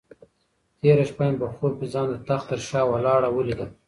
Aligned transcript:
تېره 0.79 1.05
شپه 1.09 1.23
مې 1.29 1.37
په 1.41 1.47
خوب 1.55 1.73
کې 1.79 1.87
ځان 1.93 2.07
د 2.11 2.15
تخت 2.27 2.45
تر 2.49 2.59
شا 2.67 2.81
ولاړه 2.87 3.29
ولیده. 3.31 3.65